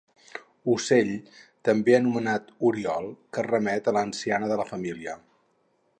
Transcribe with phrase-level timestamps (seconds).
[0.75, 1.11] Ocell,
[1.69, 5.19] també anomenat oriol, que remet a l'anciana de la família.